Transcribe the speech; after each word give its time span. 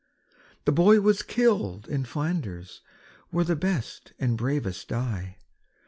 The 0.65 0.71
boy 0.71 0.99
was 0.99 1.21
killed 1.21 1.87
in 1.87 2.05
Flanders, 2.05 2.81
where 3.29 3.45
the 3.45 3.55
best 3.55 4.13
and 4.17 4.35
bravest 4.35 4.87
die. 4.87 5.37